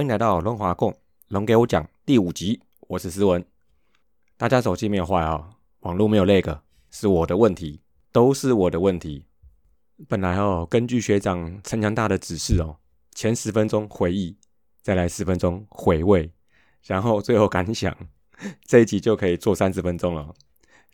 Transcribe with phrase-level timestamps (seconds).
[0.00, 0.96] 欢迎来到龙华共
[1.28, 3.44] 龙给我讲第五集，我是思文。
[4.38, 5.50] 大家手机没有坏啊，
[5.80, 9.26] 网络没有那个，是我的问题，都是我的问题。
[10.08, 12.78] 本来哦，根据学长陈强大的指示哦，
[13.14, 14.34] 前十分钟回忆，
[14.80, 16.32] 再来十分钟回味，
[16.86, 17.94] 然后最后感想，
[18.64, 20.34] 这一集就可以做三十分钟了。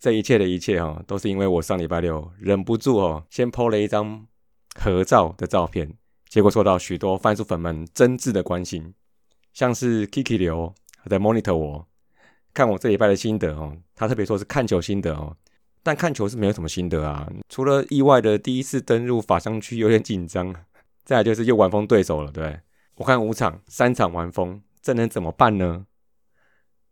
[0.01, 4.27] 这一切的一切哦，都是因为我上礼拜六忍不住哦，先 PO 了一张
[4.75, 5.97] 合照的照片。
[6.37, 8.93] 结果受到许多番薯粉们真挚的关心，
[9.55, 10.75] 像是 Kiki 流
[11.09, 11.89] 在 monitor 我
[12.53, 15.35] 看我这礼拜的心得哦，他特别说是看球心得哦，
[15.83, 20.55] 但看球是没有什么心得啊，除了意外的第一次登入法商区有点紧张，
[21.07, 22.61] 再来就是又玩疯对手了，对
[22.97, 25.87] 我看五场三场玩疯，这能怎么办呢？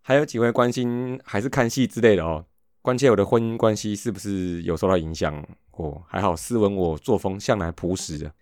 [0.00, 2.46] 还有几位关心还是看戏之类的哦，
[2.80, 6.02] 关切我的婚姻关系是不是有受到影响哦？
[6.08, 8.32] 还好斯文我作风向来朴实的。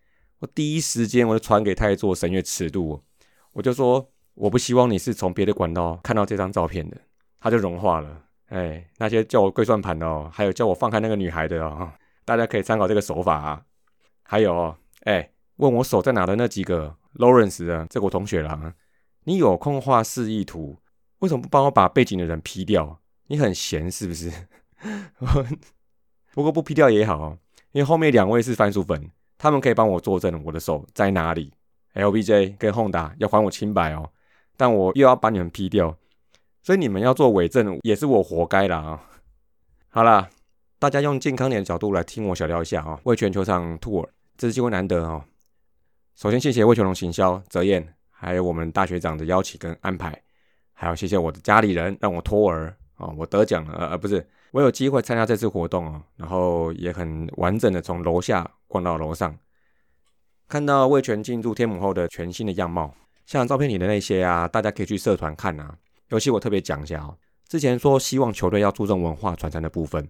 [0.42, 3.00] 我第一时间我就传给太座神月尺度，
[3.52, 6.96] 我就说我不希望你是从别的管道看到这张照片的，
[7.38, 8.24] 他就融化了。
[8.46, 11.92] 哎，那些叫我跪算盘的哦，还有叫我放开那个女孩的哦，
[12.24, 13.62] 大家可以参考这个手法啊。
[14.24, 18.74] 还有哦，哎，问我手在哪的那几个 Lawrence 的这个同学啦，
[19.22, 20.76] 你有空画示意图，
[21.20, 23.00] 为什么不帮我把背景的人 P 掉？
[23.28, 24.32] 你很闲是不是？
[26.34, 27.38] 不过不 P 掉也好，
[27.70, 29.08] 因为后面两位是番薯粉。
[29.42, 31.52] 他们可以帮我作证，我的手在哪里
[31.94, 34.08] ？LBJ 跟 Honda 要还我清白哦，
[34.56, 35.96] 但我又要把你们 P 掉，
[36.62, 39.02] 所以你们要做伪证也是我活该啦啊！
[39.88, 40.30] 好啦，
[40.78, 43.00] 大家用健康点的角度来听我小聊一下啊。
[43.02, 45.24] 为全球场 tour，这次机会难得哦。
[46.14, 50.16] 首先谢谢魏全龙行销泽燕，还有我们大学长的邀请跟安排，
[50.72, 54.24] 还有谢谢我的家里人让我托儿啊，我得奖了，呃，不是。
[54.52, 59.36] 我有机会参加这次活动哦，然后也很完整的从楼下逛到楼上，
[60.46, 62.94] 看到魏权进驻天母后的全新的样貌。
[63.24, 65.76] 像照片里的那些啊，大家可以去社团看啊。
[66.08, 67.16] 尤其我特别讲一下哦，
[67.48, 70.06] 之前说希望球队要注重文化传承的部分，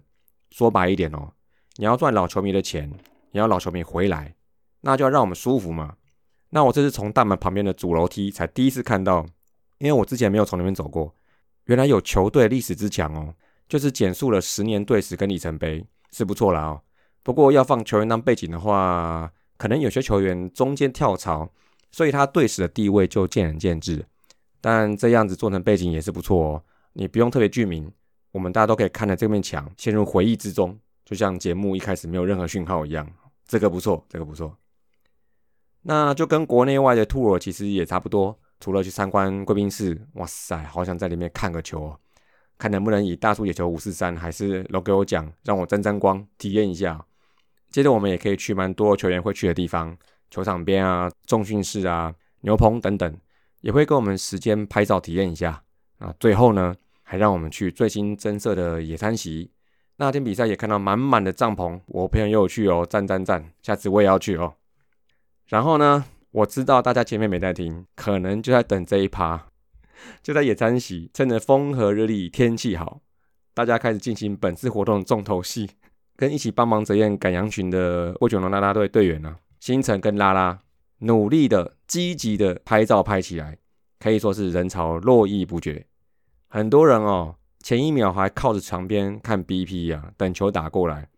[0.51, 1.31] 说白一点哦，
[1.77, 2.91] 你要赚老球迷的钱，
[3.31, 4.35] 你要老球迷回来，
[4.81, 5.95] 那就要让我们舒服嘛。
[6.49, 9.25] 那我这是从大门旁边的主楼梯才第一次看到，
[9.77, 11.15] 因为我之前没有从那边走过，
[11.65, 13.33] 原来有球队历史之强哦。
[13.73, 16.81] 就是简述了十年队史跟里程碑，是不错了哦。
[17.23, 21.51] 不过要放球员当背景的话，可能有些球员中间跳槽，
[21.91, 24.05] 所以他队史的地位就见仁见智。
[24.61, 26.63] 但这样子做成背景也是不错哦。
[26.93, 27.91] 你不用特别具名，
[28.31, 33.09] 我们大家都可以看着这面墙陷入回忆之中，就像节目一开始没有任何讯号一样。
[33.47, 34.55] 这个不错，这个不错。
[35.81, 41.99] 那就跟国内外的 tour 其实也差不多，除了去参观贵宾室，哇塞，好想在里面看个球哦。
[42.63, 47.05] 看能不能以大叔野球五四三，还是都给我讲，让我沾沾光，体验一下。
[47.69, 49.97] 接着我们也可以去蛮多球员会去的地方，
[50.31, 53.17] 球场边啊、重训室啊、牛棚等等，
[53.59, 55.61] 也会跟我们时间拍照体验一下。
[55.97, 59.51] 啊，最后呢，还让我们去最新增设的野餐席。
[59.97, 63.51] 那天比赛也看到满满的帐篷，我朋友又有去哦，赞赞赞！
[63.61, 64.53] 下次我也要去哦。
[65.47, 69.47] 然后呢，我知道大家前面没在听，可能就在等这一趴。
[70.21, 73.01] 就在野餐席，趁着风和日丽，天气好，
[73.53, 75.69] 大家开始进行本次活动的重头戏，
[76.15, 80.59] 跟一起帮忙泽燕赶羊群的魏九龙啦啦队队员呢，星辰跟拉拉，
[80.99, 83.57] 努力的、积极的拍照拍起来，
[83.99, 85.85] 可以说是人潮络绎不绝。
[86.47, 91.09] 很多人哦，前一秒还靠着墙边看 BP 啊，等球打过来，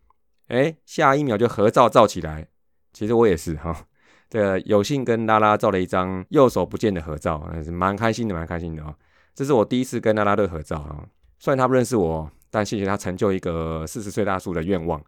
[0.47, 2.47] 哎，下一秒就合照照起来。
[2.94, 3.88] 其实我也是哈。
[4.30, 8.94] 这有幸跟拉拉照了一张右手不见的合照，还是蛮开心的，蛮开心的哦。
[9.34, 11.06] 这是我第一次跟拉拉队合照啊，
[11.40, 15.03] 虽然他不认识我，但谢谢他成就一个四十岁大叔的愿望。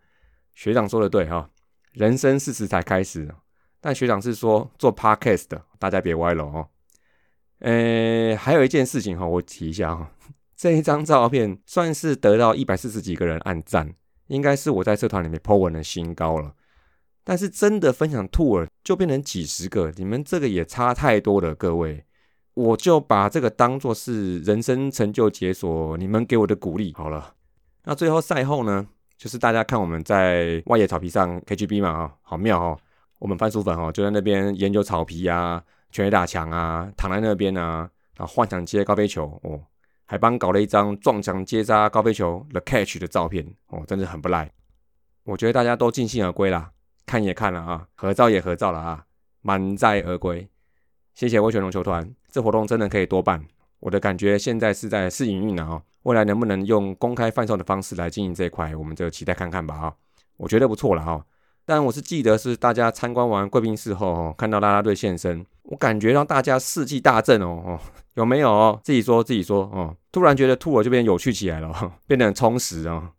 [0.53, 1.49] 学长说的对哈，
[1.93, 3.27] 人生四十才开始，
[3.79, 6.67] 但学长是说做 podcast 的，大家别歪了哦。
[7.59, 10.11] 呃，还有一件事情哈，我提一下哈，
[10.55, 13.93] 这一张照片算是得到一百四十几个人按赞，
[14.27, 16.53] 应该是我在社团里面 po 文的新高了。
[17.23, 22.05] 但是真的分享兔耳就变成几十个，你们这个也差太多了，各位，
[22.53, 27.33] 我就把这个当做是人生成就解锁，你们给我的鼓励好了。
[27.83, 28.87] 那最后赛后呢，
[29.17, 32.79] 就是大家看我们在外野草皮上 KGB 嘛，哈，好妙哦。
[33.19, 35.61] 我们番薯粉哦，就在那边研究草皮啊，
[35.91, 39.59] 全垒打墙啊，躺在那边啊，然后幻想接高飞球哦，
[40.05, 44.49] 还帮搞了一张撞墙接渣高飞球 the catch 的照片哦，真的很不赖。
[45.25, 46.71] 我觉得大家都尽兴而归啦。
[47.07, 49.05] 看也看了啊，合照也合照了啊，
[49.41, 50.47] 满载而归。
[51.15, 53.43] 谢谢威权龙球团，这活动真的可以多办。
[53.79, 59.93] 我的感觉现在是在试营运啊，未来能不能用公开贩售的方式来经营这一块，我们就期待看看吧啊。
[60.35, 61.23] 我觉得不错了啊。
[61.65, 67.79] 但我是记得是大家参观完贵宾室后，哦，看到啦啦队现身，我感觉让大家士气大振哦哦，
[68.13, 68.79] 有没有？
[68.83, 73.11] 自己说自己说哦，突然觉得兔儿就变有趣起来了，变得很充实哦。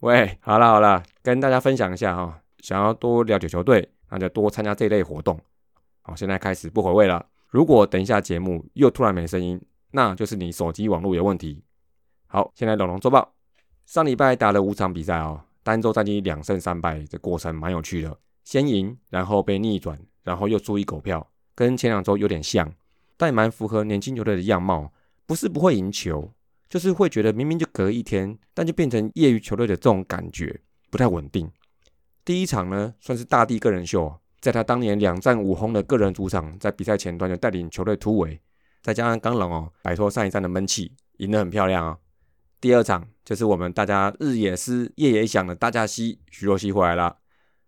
[0.00, 5.38] 喂，好了好了，跟大家分享一下哈，想要多了解球队，那就多参加这类活动。
[6.00, 7.26] 好，现在开始不回味了。
[7.50, 11.62] 如果等一下节目又突然没声音，那就是你手机网络有问题。
[12.26, 13.34] 好，现在龙龙周报，
[13.84, 15.42] 上礼拜打了五场比赛哦。
[15.62, 18.18] 单周战绩两胜三败，这过程蛮有趣的。
[18.44, 22.72] 先赢，然后被逆转，然后又输一狗票，跟前两周有点像，
[23.18, 24.90] 但蛮符合年轻球队的样貌。
[25.26, 26.32] 不是不会赢球，
[26.70, 31.50] 就是会觉得明明就隔一天，但就变成业余球队的这种感觉，不太稳定。
[32.24, 38.40] 第一场呢，算是大地个人秀，在他当年两战五轰的个人主场，在比赛前端就带领球队突围，
[38.82, 41.98] 再加上刚龙哦，摆脱上一站的闷气，赢得很漂亮啊。
[42.60, 47.18] 第二场就是我们大家日也思夜也想的大驾西徐若曦回来了，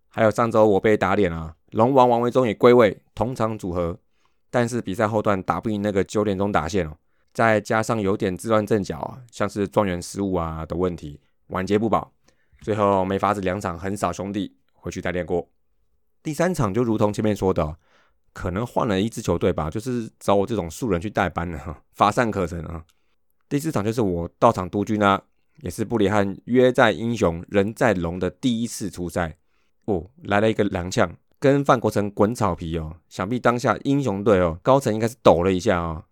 [0.09, 3.99] 还有上周我被打脸了，龙王王维忠也归位，同场组合，
[4.51, 6.97] 但是比赛后段打不赢那个九点钟打线哦，
[7.35, 12.11] 再加上有点自乱阵脚啊，像是状元失误啊的问题，晚节不保，
[12.61, 15.49] 最后没法子两场横扫兄弟回去再练过。
[16.23, 17.77] 第三场就如同前面说的，
[18.33, 22.85] 可能换了一支球队吧，就是找我这种素人去代班了，乏善可陈啊。
[23.49, 25.23] 第四场就是我到场督军啊，
[25.61, 29.37] 也是布里汉约在英雄人在龙的第一次出赛
[29.85, 31.09] 哦，来了一个踉跄，
[31.39, 36.05] 跟范国成滚草皮哦，想必当下英雄队哦高层应该是抖了一下啊，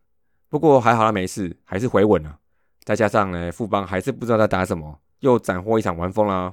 [0.49, 2.39] 不过还好他没事，还是回稳了。
[2.85, 6.53] 再加上呢，副帮还是不知道在打什么，又斩获一场完封啦。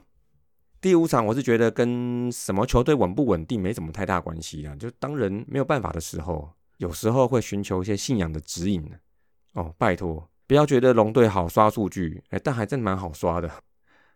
[0.80, 8.90] 第五场我是觉得跟什么球队稳不稳定没什么太大关系啊，就当人没有办法的时候，有时候会寻求一些信仰的指引
[9.54, 10.26] 哦，拜托。
[10.48, 13.52] 不要觉得龙队好刷数据，哎，但还真蛮好刷的。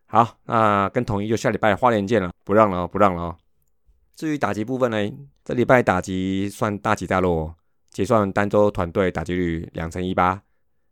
[0.05, 3.37] 好，那跟统一就下礼拜花莲见了，不让了，不让了哦。
[4.15, 4.97] 至于打击部分呢，
[5.43, 7.53] 这礼拜打击算大起大落，
[7.91, 10.41] 结算单周团队打击率两成一八，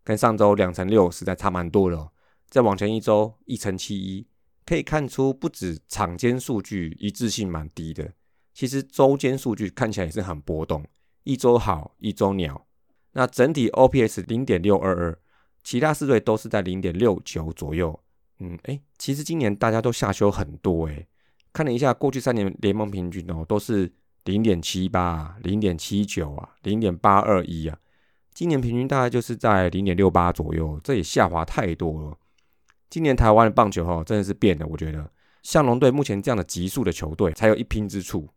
[0.04, 2.12] 跟上周两成六实在差蛮多了。
[2.54, 4.28] 再往前一周一乘七一，
[4.64, 8.14] 可以看出不止场间数据一致性蛮低的，
[8.54, 10.86] 其实周间数据看起来也是很波动，
[11.24, 12.68] 一周好，一周鸟。
[13.14, 15.20] 那整体 OPS 零点六二二。
[15.64, 18.00] 其他四队都是在零点六九左右，
[18.38, 21.08] 嗯，哎，其实今年大家都下修很多，哎，
[21.52, 23.92] 看了一下过去三年联盟平均哦，都是
[24.26, 27.76] 零点七八、零点七九啊、零点八二一啊，
[28.32, 32.18] 今年平均大概就是在零点六八左右，这也下滑太多了。
[32.94, 35.12] 今年台湾的棒球哈真的是变了，我觉得
[35.42, 38.30] 像龙队目前这样的急速的球队才有一拼之处。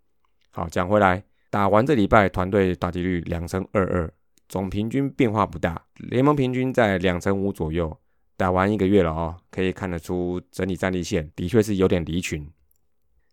[0.50, 4.10] 好，讲回来，打完这礼拜团队打击率两成二二。
[4.48, 7.94] 总平均变化不大，联盟平均在两成五左右。
[8.38, 12.50] 打完一个月了哦，可以看得出整体战力线的确是有点离群。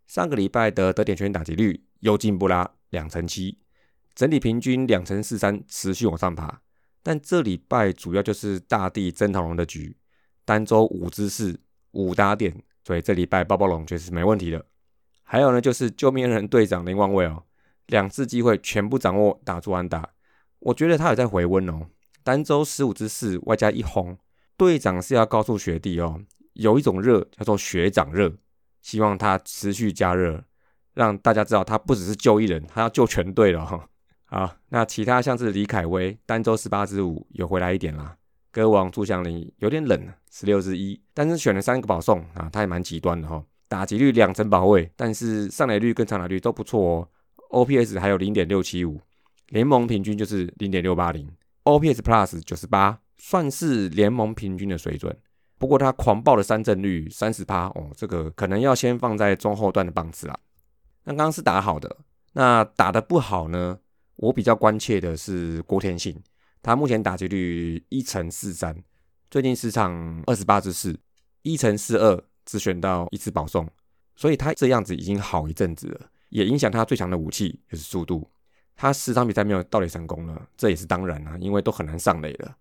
[0.08, 3.58] 上个礼拜的得点圈打击率又进步啦，两成七，
[4.14, 6.60] 整体平均两成四三，持续往上爬。
[7.02, 9.96] 但这礼拜主要就是大地曾桃龙的局，
[10.46, 11.60] 单周五之四
[11.92, 14.66] 五打点，所以这礼拜包包龙确实没问题的。
[15.24, 17.44] 还有呢，就是救命人队长林望卫哦，
[17.88, 20.10] 两次机会全部掌握，打出安打。
[20.60, 21.88] 我觉得他有在回温哦，
[22.24, 24.18] 单周十五之四外加一轰，
[24.58, 26.22] 队长是要告诉学弟哦，
[26.54, 28.34] 有一种热叫做学长热，
[28.82, 30.44] 希望他持续加热，
[30.94, 33.90] 让大家知道他不只是救一人，他要救全队了哈。
[34.26, 38.18] 好，那其他像是李凯威单周十八之五有回来一点啦，
[38.54, 47.10] 歌王朱祥林有点冷，十六之一，但是选了三个保送啊，他也蛮极端的哈，打击率两成保卫，但是上垒率跟长打率都不错哦
[47.50, 49.02] ，OPS 还有零点六七五。
[49.48, 51.28] 联盟平均就是零点六八零
[51.64, 55.18] ，OPS Plus 九十八，算是联盟平均的水准。
[55.58, 60.38] 不过他狂暴的三振率三十趴哦，这个可能要先放在中后段的棒次啊。
[61.06, 61.98] 那刚刚是打好的，
[62.34, 63.80] 那打的不好呢？
[64.18, 66.16] 我比较关切的是郭天信，
[66.64, 68.74] 他目前打击率一成四三，
[69.30, 70.98] 最近十场二十八支四，
[71.42, 73.70] 一成四二，只选到一次保送，
[74.16, 78.26] 所以他这样子已经好一阵子了，也影响他最强的武器就是速度。
[78.78, 82.56] 他十场比赛没有盗垒成功了，这也是当然啊，因为都很难上垒了。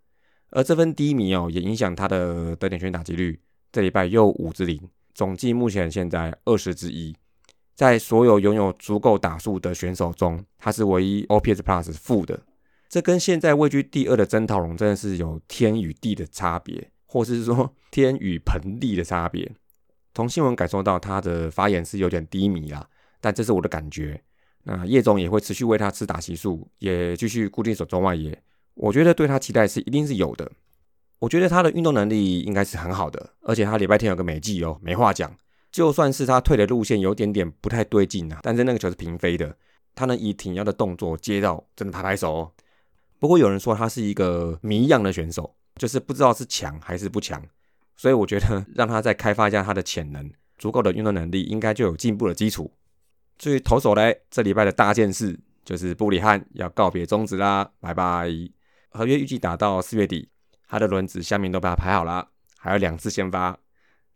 [0.50, 3.40] 而这份低迷哦，也影响他的得点圈打击率。
[3.70, 4.78] 这礼拜又五支零，
[5.14, 7.14] 总计目前现在二十之一。
[7.74, 12.38] 在所有拥有足够打数的选手中，他是唯一 OPS Plus 负的。
[12.92, 19.50] 这跟现在位居第二的曾桃龙真的是有天与地的差别，或是说 天与盆地的差别。
[20.12, 22.86] 从新闻感受到他的发言是有点低迷啦，
[23.18, 24.22] 但这是我的感觉。
[24.64, 28.38] 那叶总也会持续为他吃打激素，也继续固定守中外野。
[28.74, 30.52] 我觉得对他期待是一定是有的。
[31.18, 35.34] 我觉得他的运动能力应该是很好的，而且他礼拜天有个美技哦，没话讲。
[35.70, 39.56] 就算是他退的路线有点点不太对劲啊，但是那个球是平飞的，
[39.94, 42.34] 他能以挺腰的动作接到，真的拍拍手。
[42.34, 42.52] 哦
[43.22, 47.40] 不过有人说他是一个谜样的选手，就是不知道是强还是不强，
[47.96, 52.72] 所以我觉得让他再开发一下他的潜能，足够的运动能力，应该就有进步的基础。
[53.38, 58.28] 至于投手嘞，这礼拜的大件事就是布里汉要告别中职啦，拜拜。
[58.90, 60.28] 合约预计打到四月底，
[60.66, 62.26] 他的轮子下面都把他排好了，
[62.58, 63.56] 还有两次先发，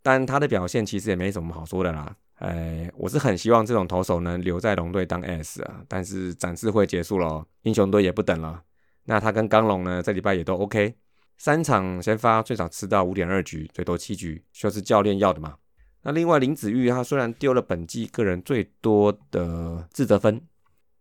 [0.03, 2.17] 但他的表现其实也没什么好说的啦。
[2.41, 8.65] 哎，我是很希望这种投手能留在龙队当 S 啊，但是展示会结束了，英雄队也不等了。
[9.07, 10.95] 那他跟刚龙呢，这礼拜也都 OK，
[11.39, 15.55] 三场先发最少吃到五点二局，最多七局，就是教练要的嘛。
[16.03, 20.41] 那另外林子玉他虽然丢了本季个人最多的自责分，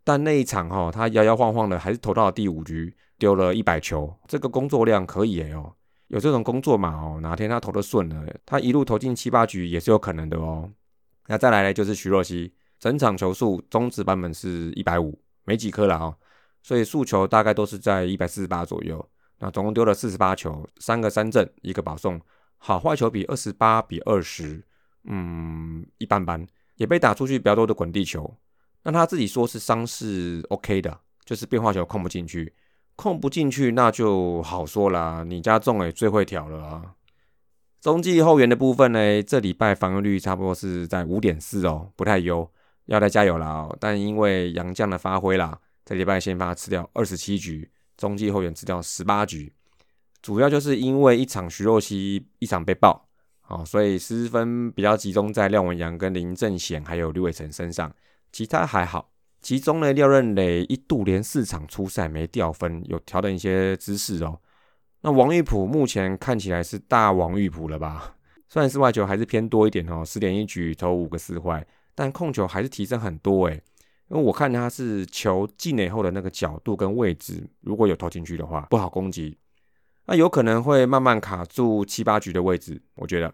[0.04, 2.96] 但那一场哈他摇摇晃晃的还是投到了第五局。
[3.18, 5.74] 丢了一百球，这个工作量可以哦。
[6.10, 10.70] 有这种工作嘛哦，哪天他投的顺了，他一路投进七八局也是有可能的哦。
[11.28, 16.14] 那再来呢，就是徐若曦，整场球数中值版本是一百五，没几颗了哦，
[16.66, 19.08] 所以速球大概都是在一百四十八左右。
[19.38, 22.20] 那总共丢了四十八球，三个三振，一个保送，
[22.58, 24.64] 好坏球比二十八比二十，
[25.04, 26.44] 嗯，一般般，
[26.78, 28.36] 也被打出去比较多的滚地球。
[28.82, 32.52] 那他自己说是伤势 OK 的，就是变化球控不进去。
[32.96, 35.24] 控不进去，那就好说啦。
[35.24, 36.96] 你家仲诶最会挑了啊。
[37.80, 42.50] 中继后援的部分呢，这礼拜防御率差不多是在五点四哦，不太优，
[42.86, 43.78] 要再加油啦哦。
[43.80, 49.54] 但因为杨将的发挥啦，这礼拜先发吃掉二十七局，中继后援吃掉十八局，
[50.22, 53.08] 主要就是因为一场徐若曦一场被爆，
[53.48, 57.94] 哦，所以失分比较集中在廖文阳跟林正贤还有吕伟成身上，
[58.32, 59.12] 其他还好。
[59.42, 64.40] 其中呢，廖任磊一度连四场出赛没掉分，有调整一些姿势哦。
[65.02, 68.16] 那王玉普目前看起来是大王玉普了吧？
[68.50, 71.64] 虽然是外球还是偏多一点哦，十点一局投五个四坏，
[71.94, 73.62] 但控球还是提升很多诶。
[74.10, 79.38] 因为我看他是球进垒后的那个角度跟位置，如果有投进去的话，不好攻击，
[80.06, 82.80] 那有可能会慢慢卡住七八局的位置。
[82.96, 83.34] 我觉得，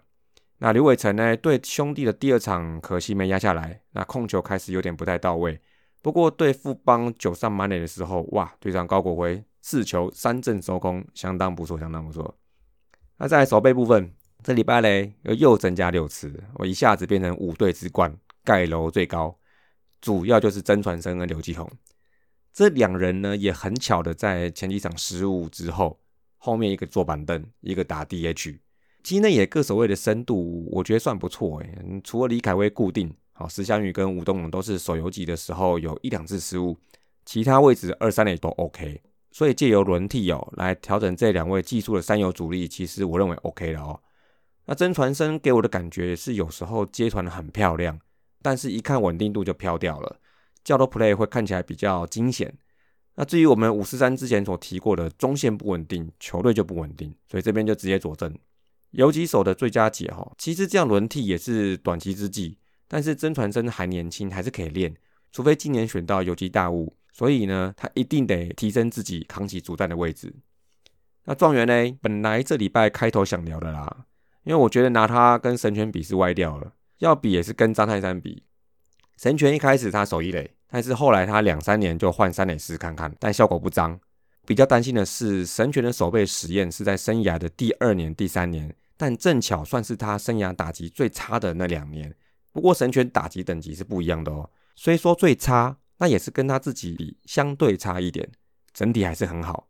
[0.59, 5.59] 那刘伟成呢，对兄弟的第二场可惜没压下来，那控球开始有点不太到位。
[6.01, 12.37] 不过对富邦九上满垒的时候，哇，队长高国辉四球三振收工，相当不错，相当不错。
[13.17, 19.37] 那在守备部分，这礼拜嘞又又增加六次，我一下子变成五队之冠，盖楼最高。
[20.01, 21.71] 主要就是曾传生跟刘继宏
[22.51, 25.99] 这两人呢，也很巧的在前几场失误之后，
[26.37, 28.59] 后面一个坐板凳，一个打 DH，
[29.03, 32.01] 其实呢也各守卫的深度，我觉得算不错诶。
[32.03, 33.15] 除了李凯威固定。
[33.33, 36.77] 好，石祥宇跟吴东龙都是手游级的时候有一两次失误，
[37.25, 43.99] 其他位置二三垒都 OK，所以借由轮替哦来调整这两位技术的三游主力，其实我认为 OK 了哦。
[44.65, 47.99] 那曾传生给我的感觉是有时候接传的很漂亮，
[48.41, 50.19] 但是一看稳定度就飘掉了，
[50.63, 52.53] 叫多 play 会看起来比较惊险。
[53.15, 58.33] 那至于我们五四三之前所提过的中线不稳定，球队就不稳定，所以这边就直接佐证
[58.91, 62.57] 游击手的最佳解哈，其实这样轮替也是短期之计。
[62.87, 64.93] 但是真传真还年轻，还是可以练，
[65.31, 70.35] 除非今年选到有机大物，所以呢，他一定得提升自己，扛起主战的位置。
[71.23, 71.97] 那状元呢？
[72.01, 74.05] 本来这礼拜开头想聊的啦，
[74.43, 78.43] 因为我觉得拿他跟神拳比是歪掉了，要比也是跟张泰山比。
[79.17, 83.99] 神拳一开始他守一垒，但是后来他两三年就换三垒试看看，但效果不彰。
[84.45, 92.15] 比较担心的是神拳的守备实验是在生涯的第二年、第三年，但正巧算是他生涯打击最差的那两年。
[92.51, 98.29] 不过神拳打击等级是不一样的哦，虽说最差，那也是跟他自己比相对差一点，
[98.73, 99.67] 整体还是很好。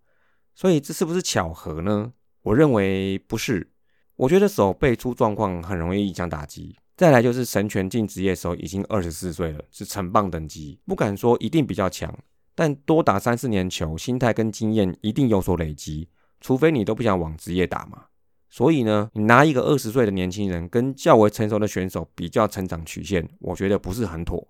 [0.53, 2.11] 所以这是不是巧合呢？
[2.43, 3.71] 我认为不是。
[4.17, 6.75] 我觉得手背出状况很容易影响打击。
[7.01, 12.15] 再来就是神拳进职业的时候已经二十四岁了，是成棒等级，不敢说一定比较强，
[12.53, 16.07] 但多打三四年球，心态跟经验一定有所累积。
[16.41, 18.03] 除非你都不想往职业打嘛。
[18.51, 24.47] 所以呢，你拿一个二十岁的年轻人跟较为成熟的选手比较成长曲线，我觉得不是很妥。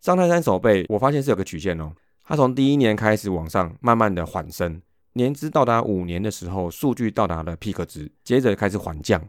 [0.00, 1.90] 张泰山守备，我发现是有个曲线哦，
[2.22, 4.80] 他从第一年开始往上慢慢的缓升，
[5.14, 9.20] 年资到达五年的时候，数据到达了 peak 值，接着开始缓降，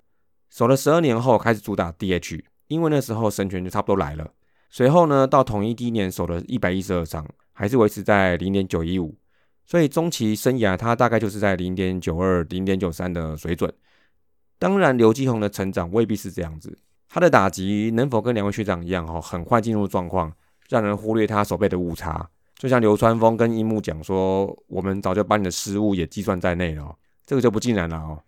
[0.53, 4.31] 守了十二年后开始主打 DH，因为那时候神权就差不多来了。
[4.69, 9.15] 随后呢，到统一第一年守了一百一十二场，还是维持在零点九一五，
[9.65, 13.74] 所以中期生涯他大概就是在零点九二、零点九三的水准。
[14.60, 16.77] 当然，刘继宏的成长未必是这样子。
[17.10, 20.31] 他的打击能否跟两位学长一样，哈，很快进入状况，
[20.69, 22.29] 让人忽略他手背的误差？
[22.60, 26.95] 就像流川枫跟樱木讲说：“我们早就把你的失误也计算在内了。”
[27.25, 28.22] 这个就不尽然了哦。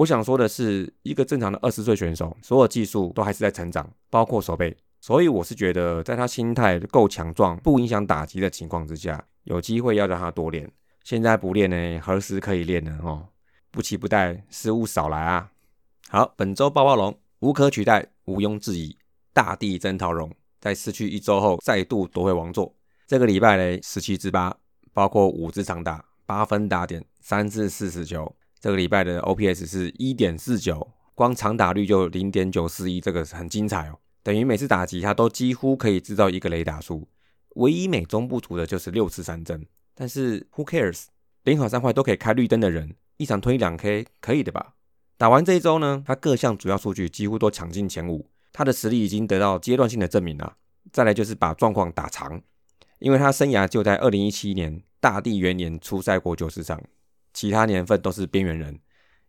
[0.00, 4.74] 我想说的是，一个正常的二十岁选手，所有技术都还是在成长，包括手背。
[4.98, 10.70] 所以我是觉得，在他心态够强壮、不影响打击的情况之下，有机会要让他多练。
[11.04, 12.98] 现在不练呢，何时可以练呢？
[13.02, 13.28] 哦，
[13.70, 15.50] 不期不待，失误少来啊！
[16.08, 18.96] 好，本周爆爆龙无可取代，毋庸置疑，
[19.34, 22.74] 大地真桃荣在失去一周后再度夺回王座。
[23.06, 24.56] 这个礼拜呢，十七支八，
[24.94, 28.34] 包括五支长打，八分打点，三至四十球。
[28.60, 33.98] 这个礼拜的 OPS 是一点四九，光长打率就零点九四一，这个很精彩哦。
[34.22, 37.08] 等于每次打击他都几乎可以制造一个雷打数，
[37.56, 39.66] 唯一美中不足的就是六次三振。
[39.94, 41.06] 但是 Who cares？
[41.44, 44.74] 零好三坏都可以开绿灯的人，一场推两 K 可以的吧？
[45.16, 50.56] 打完这一周呢，他各项主要数据几乎都抢进前五，他的实力已经得到阶段性的证明了。
[50.92, 52.42] 再来就是把状况打长，
[52.98, 56.82] 因为他生涯就在二零一七年大地元年出赛过九十场。
[57.32, 58.78] 其他年份都是边缘人，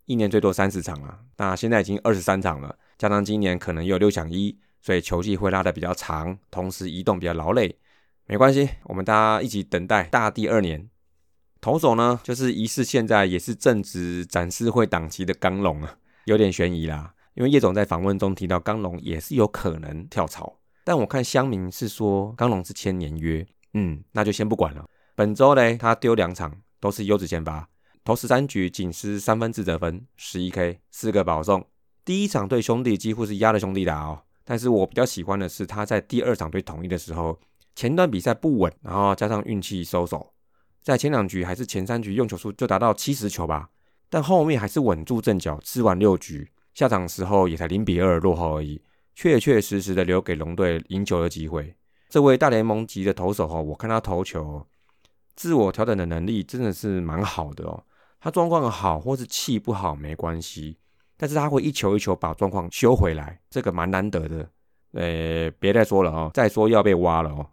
[0.06, 1.20] 一年最多三十场啊。
[1.36, 7.78] 那现在已经二十三场了，加上今年可能有六抢一，所以球季会拉得比较长，同时移动比较劳累。
[8.26, 10.88] 没关系，我们大家一起等待大第二年。
[11.60, 17.14] 投手呢，就是疑似现在也是正值展示会档期的刚龙啊，有点悬疑啦。
[17.34, 24.84] 因为叶总在访问中提到刚龙也是有可能跳槽，但我看乡民是说刚龙是签年约，嗯，那就先不管了。
[25.14, 27.68] 本周嘞，他丢两场都是优质先发。
[28.04, 31.64] 投十三局仅失三分自责分，十一 K 四个保送。
[32.04, 37.38] 第一场对兄弟几乎是压着兄弟打哦，但是我比较喜欢的是他在第二场对统一的时候，
[37.76, 40.32] 前段比赛不稳，然后加上运气收手，
[40.82, 43.70] 在前两局还是前三局用球数就达到七十球吧，
[44.10, 48.82] 但后面还是稳住阵脚，吃完六局，下场时候也才零比二落后而已，
[49.14, 51.72] 确确实实的留给龙队赢球的机会。
[52.08, 54.66] 这位大联盟级的投手哦，我看他投球，
[55.36, 57.84] 自我调整的能力真的是蛮好的哦。
[58.22, 60.78] 他状况好或是气不好没关系，
[61.16, 64.48] 但是他会一球一球把状况修回来，这个蛮难得的。
[64.92, 67.44] 呃，别再说了哦，再说要被挖了哦。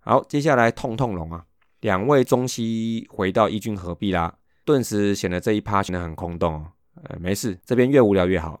[0.00, 1.46] 好，接下来痛痛龙啊，
[1.80, 6.66] 两位中西回到一军合璧啦，顿时显得这一趴显得很空洞哦。
[7.04, 8.60] 呃，没事，这边越无聊越好。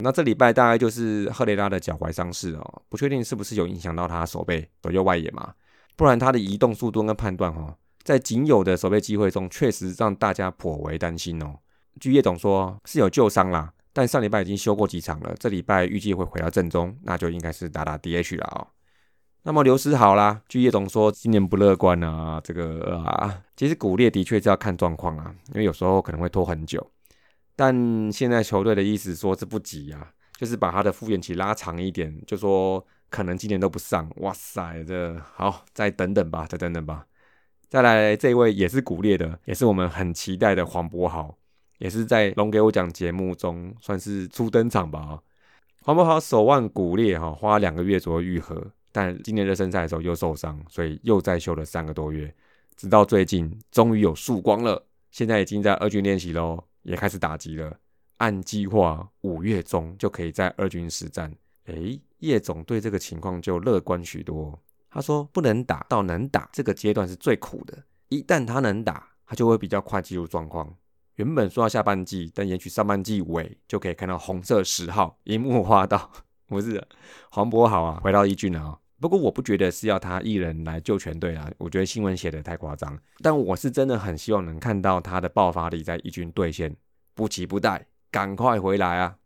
[0.00, 5.54] 那这礼拜大概就是赫雷拉的脚踝伤势哦，不确定是不是有影响到他手背左右外野嘛，
[5.96, 7.74] 不然他的移动速度跟判断哦。
[8.02, 11.58] 在仅有的守备机会中，确实让大家颇为担心哦。
[12.00, 18.66] 据叶总说，是有旧伤啦，但上礼拜已经休过几场了，这礼拜预计会回到正中，那就应该是打打 DH 了哦。
[19.44, 22.40] 那么刘思好啦，据叶总说，今年不乐观啊。
[22.44, 26.90] 这个啊，其实骨裂的确是要看状况啊，因为有时候可能会拖很久。
[27.54, 34.08] 但现在球队的意思说是不急啊，就是把他的复原期拉长一点，就说可能今年都不上。
[34.16, 37.04] 哇塞，这好，再等等吧，再等等吧。
[37.72, 41.34] 再来这一位也是骨裂的，也是我们很期待的黄博豪，
[41.78, 45.18] 也是在龙给我讲节目中算是初登场吧。
[45.80, 52.30] 黄博豪手腕骨裂哈，花两个月左右愈合，但今年热身赛的时候又受伤，所以又再休了三个多月，
[52.76, 57.74] 直到最近终于有曙光了，现在已经在二军练习喽，也开始打击了。
[58.18, 61.34] 按计划五月中就可以在二军实战。
[61.68, 64.60] 诶，叶总对这个情况就乐观许多。
[64.92, 67.82] 他说：“不能打到能打这个阶段是最苦的。
[68.10, 70.74] 一旦他能打，他就会比较快进入状况。
[71.14, 76.10] 原本说到下半季，但也许上半季尾就可以看到红色十号樱木花道，
[76.46, 76.86] 不是
[77.30, 78.78] 黄渤好啊，回到一军了啊。
[79.00, 82.98] 不过我不觉得是要他一人来救全队啊，我觉得新闻写的太夸张。
[83.22, 86.76] 但我是真的很希望能看到他的爆发力在一军兑现，
[87.14, 89.16] 不急不待，赶快回来啊！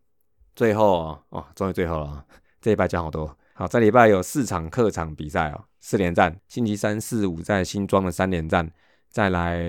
[0.55, 2.25] 最后，哦，终于最后了，
[2.61, 6.39] 这一拜讲好多。”好，这礼拜有四场客场比赛哦，四连战。
[6.47, 8.71] 星期三、四、五在新庄的三连战，
[9.09, 9.65] 再来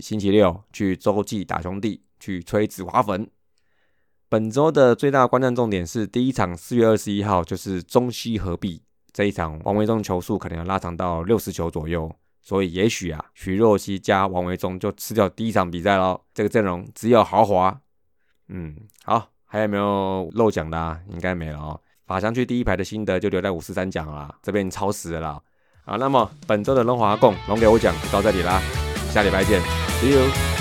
[0.00, 3.28] 星期六去洲际打兄弟，去吹紫花粉。
[4.28, 8.80] 本周的最大观战重点是第一场，四月二十一号就是中西合璧
[9.12, 16.20] 这一场，王维忠球数可能要拉长到六十球左右，所以也许啊，徐若曦加王维忠就吃掉第一场比赛喽。
[16.32, 17.80] 这个阵容只有豪华。
[18.46, 20.78] 嗯，好，还有没有漏讲的？
[20.78, 21.00] 啊？
[21.10, 21.80] 应该没了哦。
[22.06, 25.40] 法香区第一排的心得就留在五四三讲了，这边超时了。
[25.84, 28.60] 好，那么本周的龙华共龙给我讲到这里啦，
[29.10, 29.60] 下礼拜见
[30.00, 30.51] ，See you。